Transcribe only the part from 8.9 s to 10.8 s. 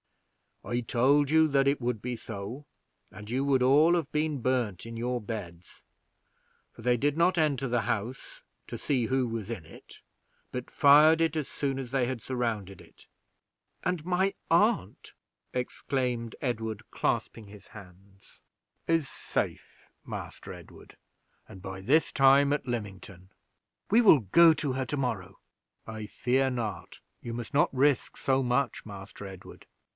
who was in it, but